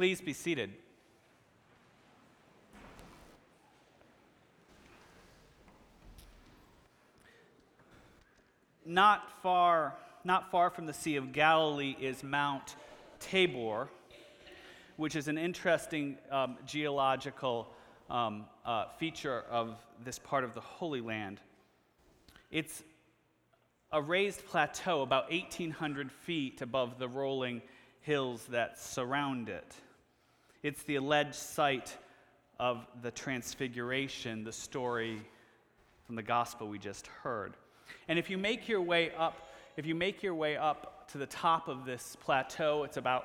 [0.00, 0.70] Please be seated.
[8.86, 9.94] Not far,
[10.24, 12.76] not far from the Sea of Galilee is Mount
[13.18, 13.90] Tabor,
[14.96, 17.68] which is an interesting um, geological
[18.08, 21.42] um, uh, feature of this part of the Holy Land.
[22.50, 22.82] It's
[23.92, 27.60] a raised plateau about 1,800 feet above the rolling
[28.00, 29.74] hills that surround it.
[30.62, 31.96] It's the alleged site
[32.58, 35.22] of the Transfiguration, the story
[36.04, 37.54] from the gospel we just heard.
[38.08, 41.24] And if you make your way up, if you make your way up to the
[41.26, 43.24] top of this plateau, it's about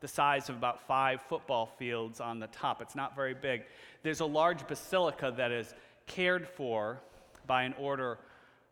[0.00, 2.80] the size of about five football fields on the top.
[2.80, 3.64] It's not very big.
[4.02, 5.74] There's a large basilica that is
[6.06, 6.98] cared for
[7.46, 8.16] by an order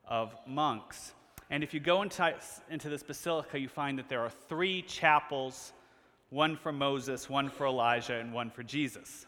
[0.06, 1.12] of monks.
[1.50, 2.34] And if you go into,
[2.70, 5.74] into this basilica, you find that there are three chapels
[6.30, 9.26] one for Moses, one for Elijah, and one for Jesus.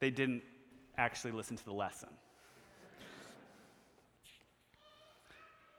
[0.00, 0.42] They didn't
[0.96, 2.08] actually listen to the lesson.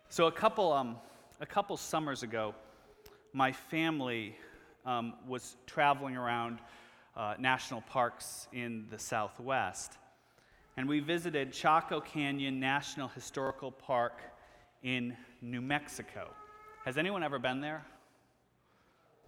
[0.10, 0.98] So, a couple, um,
[1.40, 2.56] a couple summers ago,
[3.34, 4.36] my family
[4.86, 6.60] um, was traveling around
[7.16, 9.98] uh, national parks in the Southwest.
[10.78, 14.22] And we visited Chaco Canyon National Historical Park
[14.82, 16.30] in New Mexico.
[16.86, 17.86] Has anyone ever been there?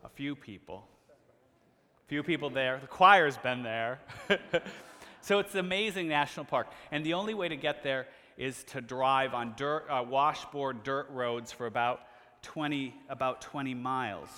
[0.03, 0.83] A few people.
[1.09, 2.79] A few people there.
[2.79, 3.99] The choir's been there.
[5.21, 6.67] so it's an amazing national park.
[6.91, 8.07] And the only way to get there
[8.37, 12.01] is to drive on dirt, uh, washboard dirt roads for about
[12.41, 14.29] 20, about 20 miles.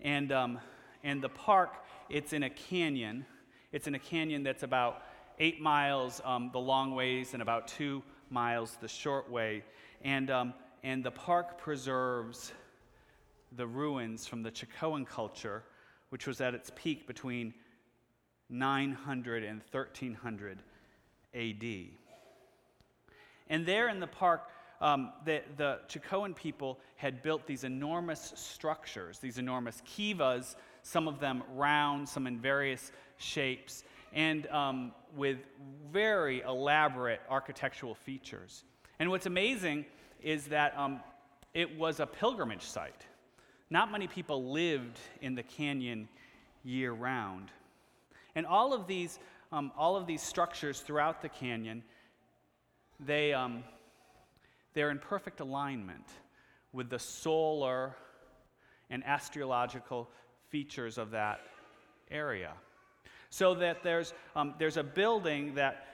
[0.00, 0.58] And, um,
[1.02, 1.76] and the park,
[2.10, 3.24] it's in a canyon.
[3.72, 5.02] It's in a canyon that's about
[5.38, 9.64] eight miles um, the long ways and about two miles the short way.
[10.02, 12.52] And, um, and the park preserves
[13.52, 15.62] the ruins from the Chacoan culture,
[16.10, 17.54] which was at its peak between
[18.50, 20.62] 900 and 1300
[21.34, 21.64] AD.
[23.50, 24.48] And there in the park,
[24.80, 31.20] um, the, the Chacoan people had built these enormous structures, these enormous kivas, some of
[31.20, 35.38] them round, some in various shapes, and um, with
[35.92, 38.64] very elaborate architectural features.
[38.98, 39.84] And what's amazing
[40.22, 41.00] is that um,
[41.54, 43.06] it was a pilgrimage site.
[43.70, 46.08] Not many people lived in the canyon
[46.64, 47.50] year round.
[48.34, 49.18] And all of these,
[49.52, 51.82] um, all of these structures throughout the canyon,
[53.00, 53.64] they, um,
[54.74, 56.04] they're in perfect alignment
[56.72, 57.94] with the solar
[58.90, 60.08] and astrological
[60.48, 61.40] features of that
[62.10, 62.52] area.
[63.30, 65.86] So that there's, um, there's a building that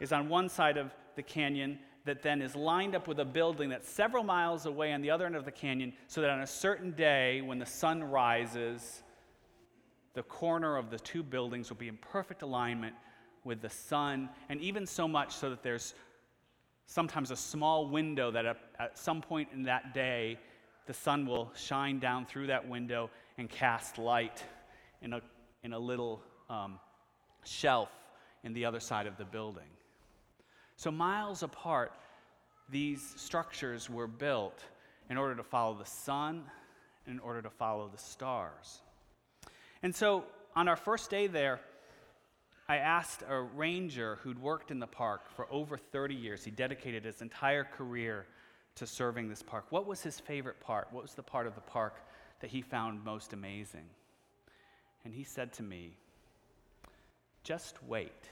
[0.00, 1.78] is on one side of the canyon
[2.08, 5.26] that then is lined up with a building that's several miles away on the other
[5.26, 9.02] end of the canyon, so that on a certain day when the sun rises,
[10.14, 12.94] the corner of the two buildings will be in perfect alignment
[13.44, 15.92] with the sun, and even so much so that there's
[16.86, 20.38] sometimes a small window that at, some point in that day,
[20.86, 24.42] the sun will shine down through that window and cast light
[25.02, 25.20] in a,
[25.62, 26.80] in a little um,
[27.44, 27.90] shelf
[28.44, 29.68] in the other side of the building.
[30.78, 31.92] So, miles apart,
[32.70, 34.62] these structures were built
[35.10, 36.44] in order to follow the sun
[37.08, 38.80] in order to follow the stars.
[39.82, 40.24] And so,
[40.54, 41.58] on our first day there,
[42.68, 47.04] I asked a ranger who'd worked in the park for over 30 years, he dedicated
[47.04, 48.26] his entire career
[48.76, 49.64] to serving this park.
[49.70, 50.86] What was his favorite part?
[50.92, 51.96] What was the part of the park
[52.38, 53.86] that he found most amazing?
[55.04, 55.96] And he said to me,
[57.42, 58.28] Just wait.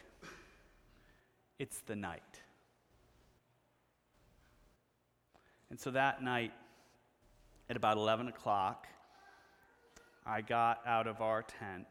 [1.58, 2.42] It's the night.
[5.70, 6.52] And so that night,
[7.68, 8.86] at about 11 o'clock,
[10.24, 11.86] I got out of our tent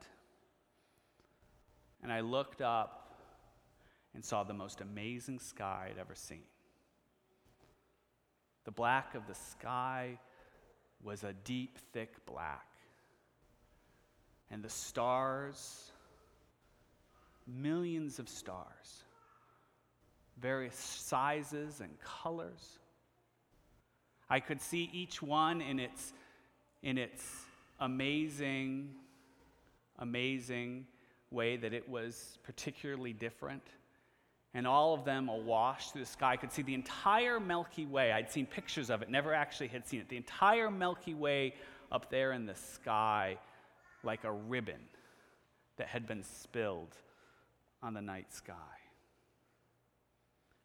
[2.02, 3.18] and I looked up
[4.14, 6.44] and saw the most amazing sky I'd ever seen.
[8.64, 10.20] The black of the sky
[11.04, 12.68] was a deep, thick black.
[14.52, 15.92] And the stars,
[17.48, 19.04] millions of stars,
[20.40, 22.80] various sizes and colors.
[24.30, 26.14] I could see each one in its,
[26.84, 27.24] in its
[27.80, 28.90] amazing,
[30.00, 30.88] amazing
[31.32, 33.64] way that it was particularly different.
[34.54, 36.34] And all of them awash through the sky.
[36.34, 38.14] I could see the entire Milky Way.
[38.14, 40.10] I'd seen pictures of it, never actually had seen it.
[40.10, 41.56] The entire Milky Way
[41.92, 43.38] up there in the sky,
[44.04, 44.80] like a ribbon
[45.78, 46.96] that had been spilled
[47.84, 48.54] on the night sky.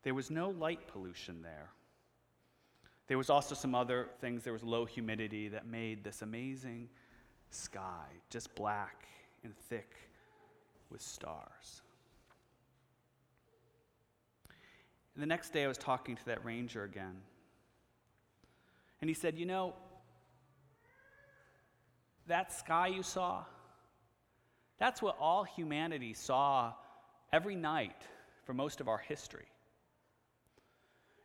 [0.02, 1.70] There was no light pollution there.
[3.06, 4.44] There was also some other things.
[4.44, 6.88] There was low humidity that made this amazing
[7.50, 9.06] sky just black
[9.42, 9.96] and thick
[10.90, 11.82] with stars.
[15.14, 17.16] And the next day, I was talking to that ranger again.
[19.00, 19.74] And he said, You know,
[22.26, 23.44] that sky you saw,
[24.78, 26.72] that's what all humanity saw
[27.32, 28.02] every night
[28.44, 29.46] for most of our history.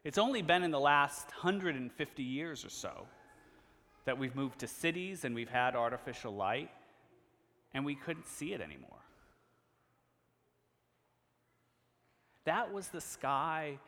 [0.06, 3.08] It's only been in the last 150 years or so
[4.06, 6.70] that we've moved to cities and we've had artificial light,
[7.74, 8.92] and we couldn't see it anymore.
[12.44, 13.80] That was the sky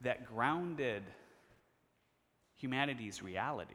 [0.00, 1.02] that grounded
[2.56, 3.74] humanity's reality,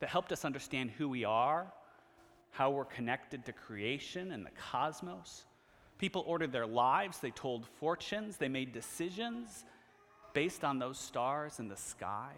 [0.00, 1.72] that helped us understand who we are,
[2.50, 5.46] how we're connected to creation and the cosmos.
[5.96, 9.64] People ordered their lives, they told fortunes, they made decisions
[10.34, 12.32] based on those stars in the sky.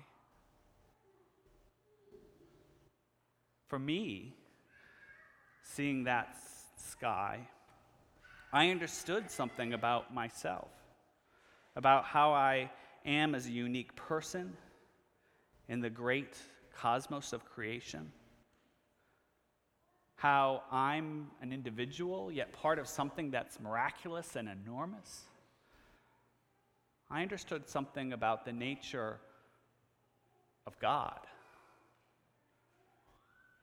[3.66, 4.34] For me,
[5.64, 6.36] seeing that
[6.76, 7.48] sky,
[8.52, 10.68] I understood something about myself,
[11.74, 12.70] about how I
[13.04, 14.56] am as a unique person
[15.68, 16.38] in the great
[16.76, 18.12] cosmos of creation,
[20.16, 25.24] how I'm an individual, yet part of something that's miraculous and enormous.
[27.10, 29.18] I understood something about the nature
[30.66, 31.20] of God,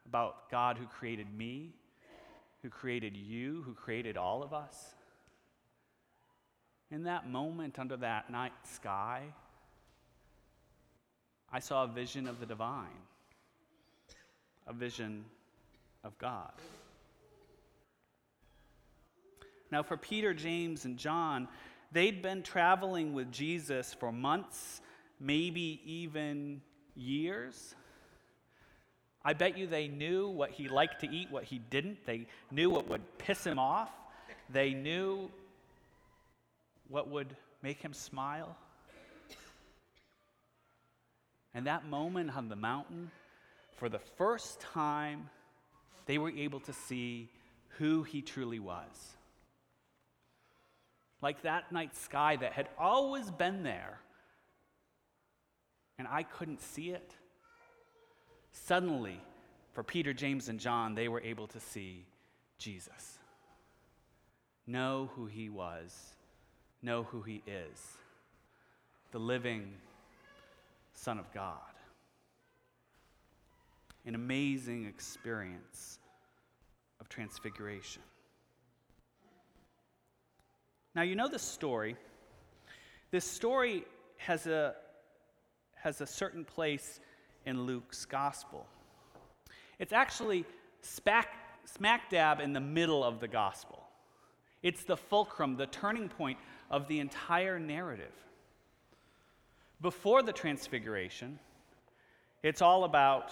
[0.06, 1.74] about God who created me,
[2.62, 4.94] who created you, who created all of us.
[6.90, 9.24] In that moment under that night sky,
[11.51, 12.88] I saw a vision of the divine,
[14.68, 15.25] a vision
[16.04, 16.54] of God.
[19.72, 21.48] Now, for Peter, James, and John,
[21.94, 24.81] They'd been traveling with Jesus for months,
[25.19, 26.62] maybe even
[26.95, 27.75] years.
[29.24, 32.04] I bet you they knew what he liked to eat, what he didn't.
[32.07, 33.92] They knew what would piss him off.
[34.50, 35.30] They knew
[36.90, 38.57] what would make him smile.
[41.54, 43.12] And that moment on the mountain,
[43.78, 45.30] for the first time,
[46.07, 47.30] they were able to see
[47.78, 49.16] who he truly was
[51.23, 53.99] like that night sky that had always been there,
[55.97, 57.15] and I couldn't see it.
[58.51, 59.19] Suddenly,
[59.71, 62.05] for Peter, James, and John, they were able to see
[62.59, 63.17] Jesus.
[64.67, 66.13] Know who he was,
[66.81, 67.97] know who he is
[69.13, 69.71] the living
[70.95, 71.59] Son of God.
[74.05, 75.99] An amazing experience
[76.99, 78.01] of transfiguration.
[80.95, 81.95] Now, you know the story.
[83.10, 83.84] This story
[84.18, 84.75] has a,
[85.75, 87.00] has a certain place
[87.45, 88.66] in Luke's gospel.
[89.80, 90.45] It's actually
[90.81, 91.30] smack,
[91.66, 93.84] smack dab in the middle of the gospel.
[94.62, 96.38] It's the fulcrum, the turning point
[96.69, 98.13] of the entire narrative.
[99.81, 101.40] Before the transfiguration,
[102.44, 103.31] it's all about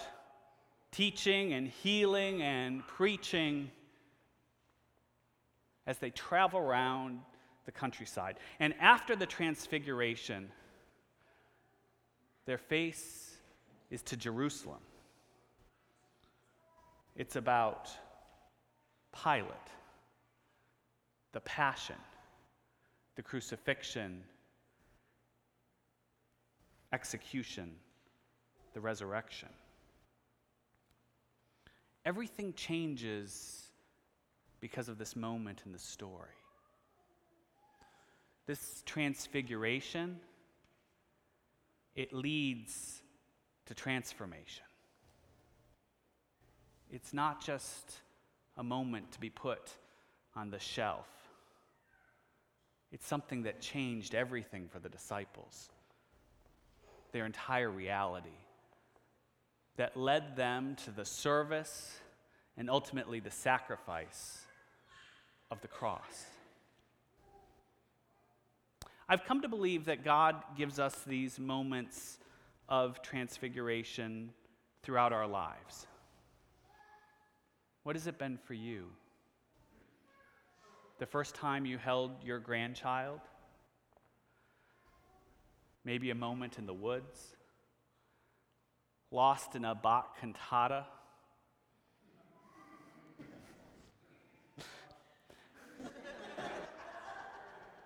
[0.92, 3.72] teaching and healing and preaching
[5.88, 7.20] as they travel around
[7.66, 8.38] the countryside.
[8.60, 10.50] And after the transfiguration,
[12.46, 13.38] their face
[13.90, 14.80] is to Jerusalem.
[17.16, 17.90] It's about
[19.24, 19.46] Pilate,
[21.34, 21.98] the passion,
[23.16, 24.24] the crucifixion,
[26.94, 27.72] execution,
[28.74, 29.50] the resurrection.
[32.06, 33.68] Everything changes
[34.62, 36.41] because of this moment in the story
[38.52, 40.20] this transfiguration,
[41.96, 43.02] it leads
[43.66, 44.66] to transformation.
[46.92, 47.94] It's not just
[48.58, 49.72] a moment to be put
[50.36, 51.08] on the shelf.
[52.92, 55.70] It's something that changed everything for the disciples,
[57.14, 58.38] their entire reality,
[59.78, 62.02] that led them to the service
[62.58, 64.42] and ultimately the sacrifice
[65.50, 66.26] of the cross.
[69.12, 72.18] I've come to believe that God gives us these moments
[72.70, 74.30] of transfiguration
[74.84, 75.86] throughout our lives.
[77.84, 78.86] What has it been for you?
[81.00, 83.20] The first time you held your grandchild?
[85.84, 87.36] Maybe a moment in the woods?
[89.12, 90.86] Lost in a Bach cantata?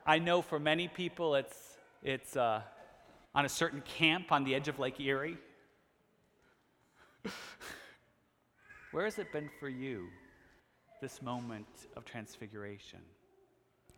[0.05, 1.57] I know for many people it's,
[2.03, 2.61] it's uh,
[3.33, 5.37] on a certain camp on the edge of Lake Erie.
[8.91, 10.07] Where has it been for you?
[11.01, 12.99] this moment of transfiguration.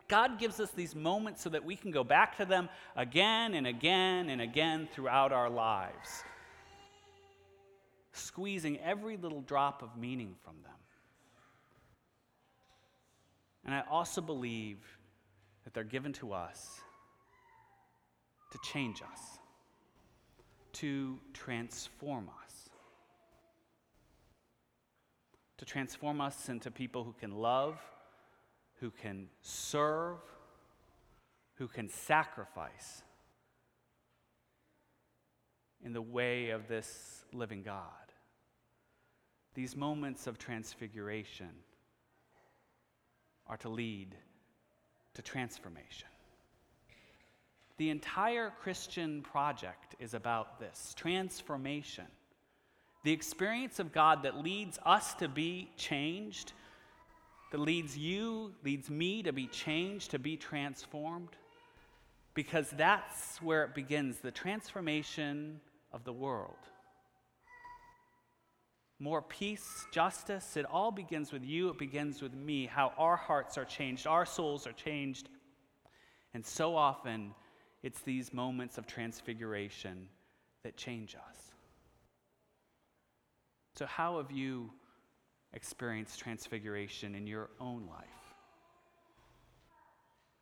[0.08, 3.66] God gives us these moments so that we can go back to them again and
[3.66, 6.24] again and again throughout our lives,
[8.12, 10.72] squeezing every little drop of meaning from them.
[13.64, 14.78] And I also believe
[15.68, 16.80] that they're given to us
[18.50, 19.38] to change us,
[20.72, 22.70] to transform us,
[25.58, 27.78] to transform us into people who can love
[28.80, 30.18] who can serve,
[31.54, 33.02] who can sacrifice
[35.84, 37.84] in the way of this living God.
[39.54, 41.50] These moments of transfiguration
[43.46, 44.14] are to lead
[45.18, 46.08] to transformation.
[47.76, 52.06] The entire Christian project is about this transformation.
[53.04, 56.52] The experience of God that leads us to be changed
[57.50, 61.30] that leads you, leads me to be changed, to be transformed,
[62.34, 65.60] because that's where it begins the transformation
[65.92, 66.56] of the world.
[69.00, 73.56] More peace, justice, it all begins with you, it begins with me, how our hearts
[73.56, 75.28] are changed, our souls are changed.
[76.34, 77.34] And so often,
[77.82, 80.08] it's these moments of transfiguration
[80.64, 81.36] that change us.
[83.74, 84.70] So, how have you?
[85.52, 88.34] experienced transfiguration in your own life?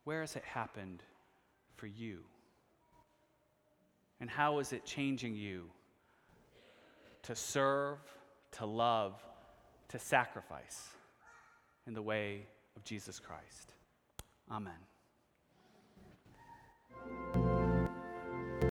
[0.03, 1.03] Where has it happened
[1.75, 2.19] for you?
[4.19, 5.65] And how is it changing you
[7.23, 7.99] to serve,
[8.57, 9.13] to love,
[9.89, 10.89] to sacrifice
[11.85, 13.73] in the way of Jesus Christ?
[14.51, 14.73] Amen.